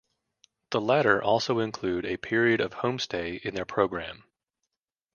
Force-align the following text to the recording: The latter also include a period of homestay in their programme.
The 0.71 0.81
latter 0.81 1.21
also 1.21 1.59
include 1.59 2.05
a 2.07 2.17
period 2.17 2.59
of 2.59 2.73
homestay 2.73 3.39
in 3.45 3.53
their 3.53 3.65
programme. 3.65 4.23